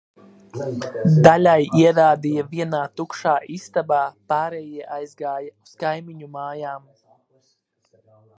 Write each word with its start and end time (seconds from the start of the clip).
Daļai 1.27 1.57
ierādīja 1.81 2.45
vienā 2.53 2.79
tukšā 3.01 3.35
istabā, 3.57 4.01
pārējie 4.33 4.89
aizgāja 4.97 5.55
uz 5.67 5.77
kaimiņu 5.85 6.33
mājam. 6.41 6.91